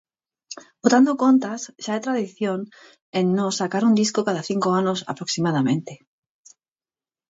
Botando 0.83 1.11
contas, 1.23 1.61
xa 1.83 1.93
é 1.99 2.03
tradición 2.05 2.59
en 3.19 3.25
nós 3.37 3.53
sacar 3.61 3.83
un 3.89 3.93
disco 4.01 4.19
cada 4.27 4.45
cinco 4.49 4.69
anos 4.81 4.99
aproximadamente. 5.11 5.93